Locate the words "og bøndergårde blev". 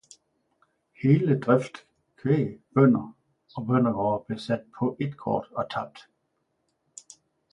3.55-4.39